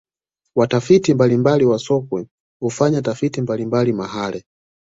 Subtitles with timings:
[0.55, 2.27] watafiti mbalimbali wa sokwe
[2.61, 4.43] hufanya tafiti mbalimbali mahale